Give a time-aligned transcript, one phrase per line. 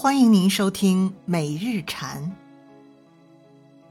[0.00, 2.30] 欢迎您收听每日禅。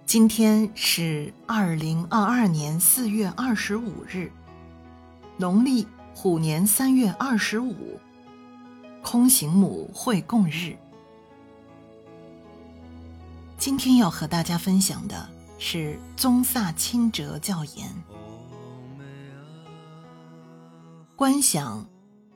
[0.05, 4.31] 今天是二零二二年四月二十五日，
[5.35, 5.85] 农历
[6.15, 7.99] 虎年三月二十五，
[9.04, 10.77] 空行母会供日。
[13.58, 15.27] 今天要和大家分享的
[15.59, 17.94] 是宗萨钦哲教言：
[21.17, 21.85] 观想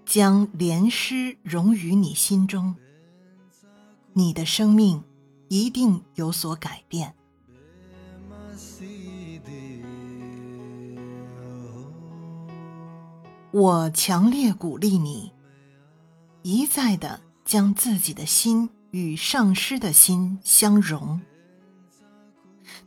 [0.06, 2.76] 将莲师融于你心中。
[4.14, 5.04] 你的生命
[5.48, 7.14] 一定有所改变。
[13.52, 15.32] 我强烈鼓励你，
[16.42, 21.20] 一再的将自己的心与上师的心相融。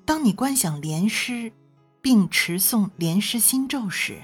[0.07, 1.53] 当你观想莲师，
[2.01, 4.19] 并持诵莲师心咒时，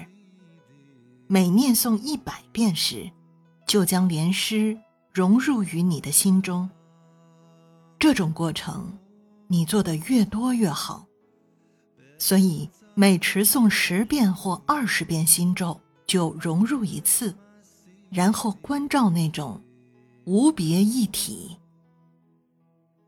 [1.27, 3.11] 每念诵一百遍时，
[3.67, 4.77] 就将莲师
[5.13, 6.69] 融入于你的心中。
[8.01, 8.91] 这种过程，
[9.47, 11.05] 你做的越多越好。
[12.17, 17.35] 所以每持诵十遍或二十遍心咒，就融入一次，
[18.09, 19.61] 然后关照那种
[20.25, 21.55] 无别一体。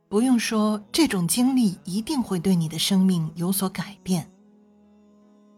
[0.09, 4.31] 不用说，这种经历一定会对你的生命有所改变。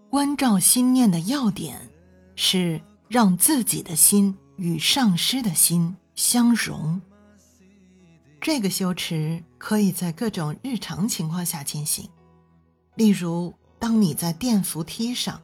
[0.09, 1.77] 关照心念的要点
[2.38, 7.02] 是让自己的心与上师的心相融。
[8.46, 12.08] 这个修持可以在各种日常情况下进行，
[12.94, 15.42] 例如，当你在电扶梯上，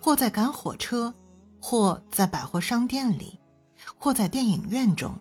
[0.00, 1.12] 或在赶火车，
[1.60, 3.40] 或在百货商店里，
[3.98, 5.18] 或在电影院中，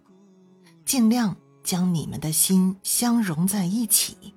[0.85, 4.35] 尽量将你们的心相融在一起，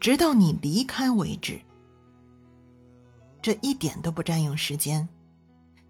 [0.00, 1.60] 直到你离开为止。
[3.40, 5.08] 这一点都不占用时间，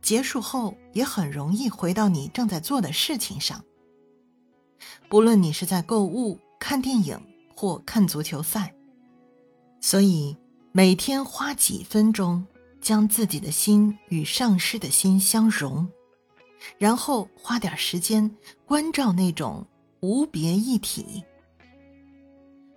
[0.02, 3.64] 结束后也很容易回到你正在做的事情上。
[5.08, 7.20] 不论你是在购物、看电影
[7.54, 8.74] 或看足球赛，
[9.80, 10.36] 所以
[10.72, 12.46] 每天花几分钟
[12.80, 15.88] 将自己的心与上师的心相融，
[16.78, 18.34] 然后花点时间
[18.64, 19.66] 关照那种
[20.00, 21.22] 无别一体。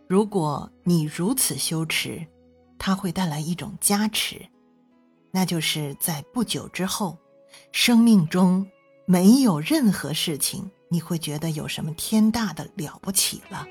[0.08, 2.26] 如果你如此修持，
[2.78, 4.46] 它会带来一种加持，
[5.32, 7.18] 那就是在不久之后，
[7.72, 8.68] 生命中
[9.06, 10.72] 没有任何事情。
[10.88, 13.68] 你会觉得有什么天大的了不起了？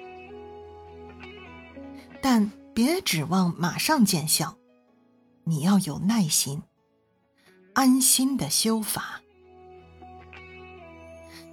[2.20, 4.58] 但别指望马上见效，
[5.44, 6.62] 你要有耐心，
[7.72, 9.22] 安心的修法。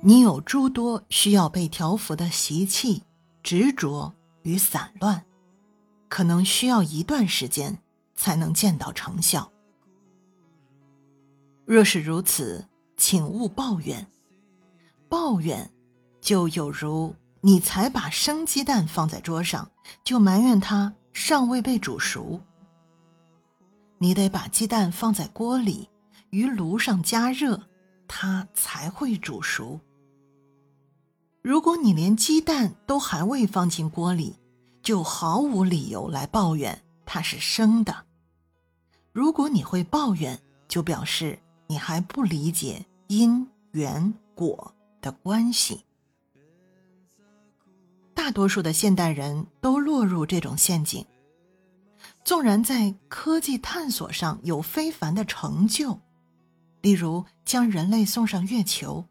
[0.01, 3.03] 你有诸多需要被调伏的习气、
[3.43, 5.23] 执着与散乱，
[6.09, 7.77] 可能需要一段时间
[8.15, 9.51] 才能见到成效。
[11.65, 12.67] 若是如此，
[13.01, 14.05] 请勿抱怨。
[15.09, 15.71] 抱怨，
[16.21, 19.71] 就有如你才把生鸡蛋放在桌上，
[20.03, 22.39] 就埋怨它尚未被煮熟。
[23.97, 25.89] 你得把鸡蛋放在锅里，
[26.29, 27.63] 于炉上加热，
[28.07, 29.79] 它才会煮熟。
[31.41, 34.35] 如果你连鸡蛋都还未放进锅里，
[34.83, 38.05] 就毫无理由来抱怨它是生的。
[39.11, 44.73] 如果你会抱怨，就表示你还不理解因缘果。
[45.01, 45.83] 的关系，
[48.13, 51.03] 大多数的现代人都落入这种陷阱。
[52.23, 55.99] 纵然在科技探索上有非凡的成就，
[56.81, 59.07] 例如将人类送上月球，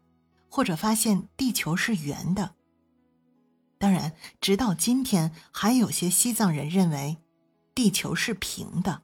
[0.49, 2.55] 或者发现地球是圆的。
[3.77, 7.17] 当然，直到今天，还有些西藏人认为
[7.75, 9.03] 地球是平的，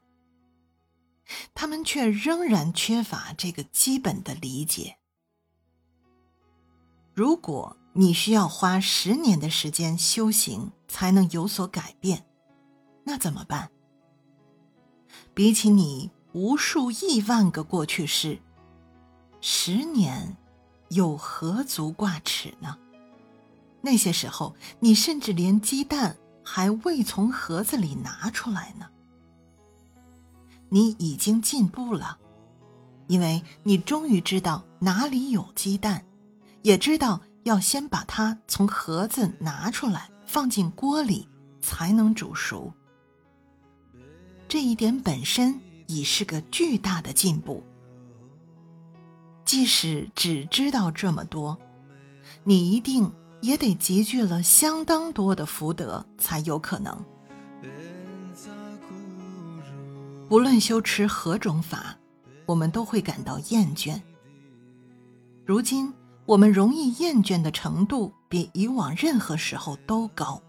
[1.67, 4.95] 他们却仍然缺乏这个基本的理解。
[7.13, 12.25] 如果你需要花十年的时间修行才能有所改变，
[13.03, 13.69] 那怎么办？
[15.33, 18.39] 比起你无数亿万个过去式，
[19.41, 20.37] 十年
[20.91, 22.77] 又何足挂齿呢？
[23.81, 26.15] 那些时候，你甚至连鸡蛋
[26.45, 28.89] 还未从盒子里拿出来呢。
[30.69, 32.17] 你已经进步了，
[33.07, 36.03] 因为你终于知道哪里有鸡蛋。
[36.63, 41.27] 也知道要先把它从盒子拿出来，放进锅里，
[41.61, 42.73] 才能煮熟。
[44.49, 47.63] 这一点本身已是个巨大的进步。
[49.45, 51.57] 即使只知道这么多，
[52.43, 53.09] 你一定
[53.39, 57.05] 也得集聚了相当多的福德，才有可能。
[60.29, 61.97] 无论修持何种法，
[62.45, 64.01] 我们都会感到厌倦。
[65.45, 65.93] 如今。
[66.27, 70.43] 我们容易厌倦的程度比以往任何时候都高。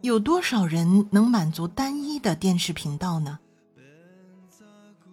[0.00, 3.38] 有多少人能满足单一的电视频道呢？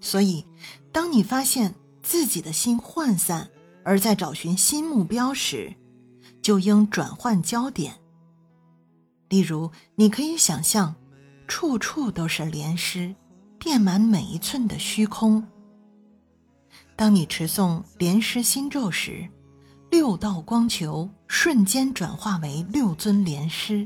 [0.02, 0.44] 所以，
[0.92, 3.48] 当你发现自己的心涣散，
[3.84, 5.72] 而在找寻新目标时，
[6.42, 7.94] 就应转换焦点。
[9.30, 10.96] 例如，你可以想象，
[11.48, 13.14] 处处都是莲师，
[13.68, 15.46] 遍满每一寸的虚空。
[16.96, 19.28] 当你持诵莲师心咒时，
[19.92, 23.86] 六道光球瞬间转化为六尊莲师。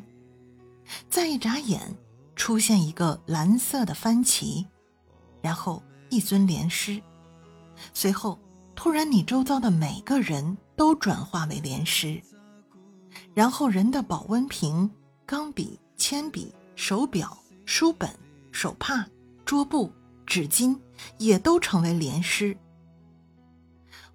[1.09, 1.81] 再一眨眼，
[2.35, 4.67] 出现一个蓝色的幡旗，
[5.41, 5.81] 然后
[6.11, 7.01] 一尊莲师，
[7.91, 8.37] 随后
[8.75, 12.21] 突然你周遭的每个人都转化为莲师，
[13.33, 14.87] 然后人的保温瓶、
[15.25, 17.35] 钢笔、铅笔、手表、
[17.65, 18.07] 书本、
[18.51, 19.03] 手帕、
[19.51, 19.91] 桌布、
[20.25, 20.79] 纸巾
[21.17, 22.55] 也都成为莲师。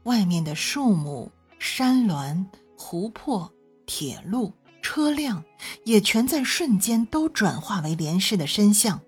[0.04, 3.52] 外面的树木、山峦、湖泊、
[3.84, 4.50] 铁路。
[4.80, 5.44] 车辆
[5.84, 8.98] 也全在瞬间都转化为莲氏的身相，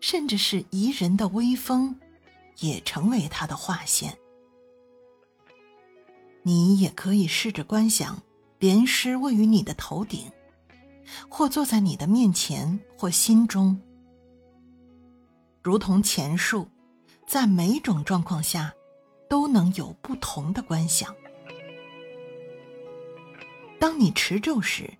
[0.00, 1.94] 甚至是宜人的微风，
[2.58, 4.18] 也成为他的画线。
[6.42, 8.20] 你也可以试着观想，
[8.58, 10.28] 莲师位于你的头顶，
[11.28, 13.80] 或坐在你的面前，或心中。
[15.62, 16.68] 如同前述，
[17.26, 18.72] 在每种状况下，
[19.28, 21.14] 都能有不同的观想。
[23.78, 24.92] 当你持咒时，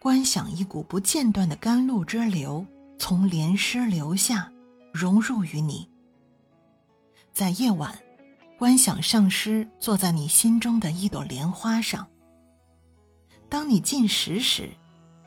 [0.00, 2.64] 观想一股不间断的甘露之流
[2.98, 4.50] 从莲师流下，
[4.92, 5.88] 融入于你。
[7.34, 7.98] 在夜晚，
[8.58, 12.06] 观想上师坐在你心中的一朵莲花上。
[13.50, 14.70] 当你进食时，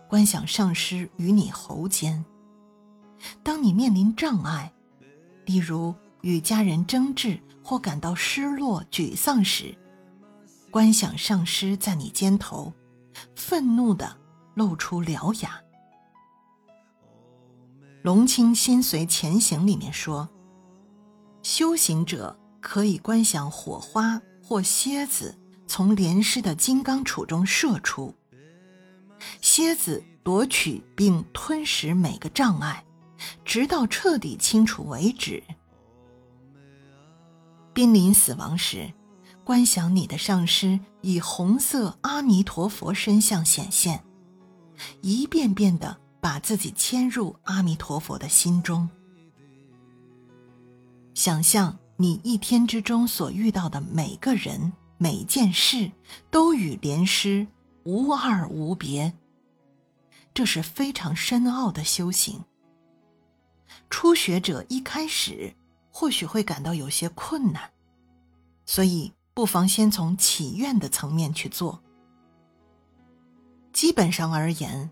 [0.08, 2.26] 观想上师与你喉间。
[3.44, 4.74] 当你面临障碍，
[5.50, 9.76] 例如与家人争执或感到失落、沮丧时，
[10.70, 12.72] 观想上师在你肩头。
[13.36, 14.16] 愤怒的
[14.54, 15.60] 露出獠牙。
[18.04, 20.30] 龙清心随前行里面说，
[21.42, 25.36] 修行者可以观想火花或蝎子
[25.66, 28.14] 从莲师的金刚杵中射出，
[29.42, 32.86] 蝎子夺取并吞食每个障碍，
[33.44, 35.44] 直到彻底清除为止。
[37.74, 38.92] 濒临死亡时。
[39.46, 44.04] 观想你的上师以红色阿弥陀佛身相显现，
[45.02, 48.88] 一遍遍的把自己牵入阿弥陀佛的心中。
[51.16, 55.92] 想象你一天之中所遇到的每个人、每件事，
[56.30, 57.48] 都与莲师
[57.86, 59.12] 无二无别。
[60.32, 62.44] 这是非常深奥的修行。
[63.90, 65.54] 初学者一开始
[65.92, 67.72] 或许会感到有些困难，
[68.66, 69.14] 所以。
[69.32, 71.82] 不妨先从祈愿的层面去做。
[73.72, 74.92] 基本上而言，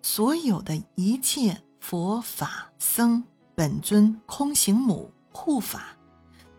[0.00, 3.24] 所有的一切佛法僧
[3.56, 5.96] 本尊空行母护法，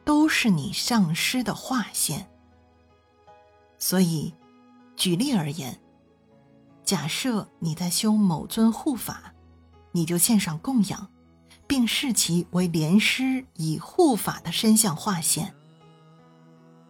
[0.03, 2.29] 都是你上师的化现。
[3.79, 4.33] 所以，
[4.97, 5.79] 举例而言，
[6.83, 9.33] 假设你在修某尊护法，
[9.93, 11.09] 你就献上供养，
[11.67, 15.53] 并视其为莲师以护法的身相化现。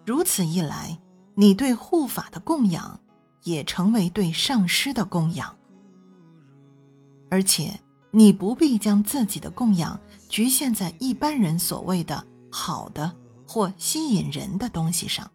[0.05, 0.99] 如此一来，
[1.35, 2.99] 你对护法的供养，
[3.43, 5.55] 也成为对上师的供养。
[7.31, 7.79] 而且，
[8.11, 13.15] 你不必将自己的供养局限在一般人所谓的好的
[13.47, 15.29] 或吸引人的东西上。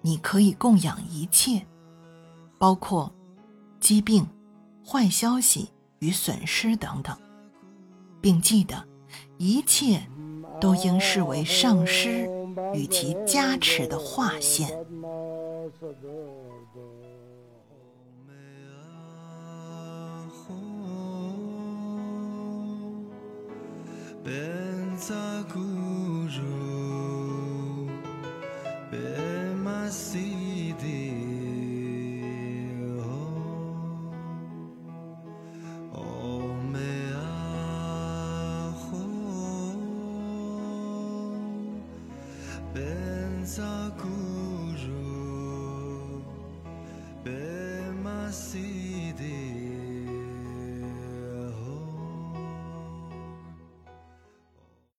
[0.00, 1.64] 你可以供养一切，
[2.58, 3.14] 包括
[3.78, 4.26] 疾病、
[4.84, 5.70] 坏消息
[6.00, 7.16] 与损失等等，
[8.22, 8.82] 并记得，
[9.36, 10.00] 一切
[10.60, 12.30] 都应视为上师。
[12.74, 14.68] 与其加持的划线。